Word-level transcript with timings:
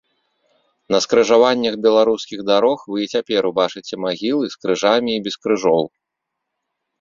На 0.93 0.99
скрыжаваннях 1.05 1.75
беларускіх 1.85 2.39
дарог 2.51 2.79
вы 2.93 2.97
і 3.03 3.09
цяпер 3.17 3.41
убачыце 3.51 3.93
магілы 4.07 4.45
з 4.55 4.59
крыжамі 4.65 5.11
і 5.19 5.21
без 5.29 5.35
крыжоў. 5.45 5.83